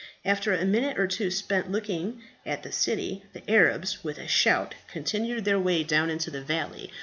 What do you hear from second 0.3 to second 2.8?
a minute or two spent in looking at the